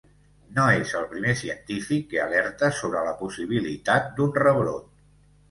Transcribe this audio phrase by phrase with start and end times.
[0.53, 4.91] No és el primer científic que alerta sobre la possibilitat d’un rebrot.